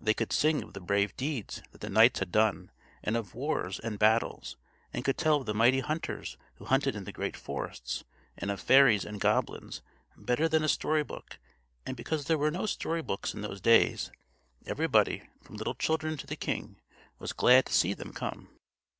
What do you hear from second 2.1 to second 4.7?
had done, and of wars and battles,